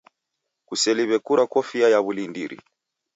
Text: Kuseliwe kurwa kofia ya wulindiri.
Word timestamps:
Kuseliwe 0.65 1.17
kurwa 1.25 1.45
kofia 1.53 1.87
ya 1.89 1.99
wulindiri. 2.03 2.59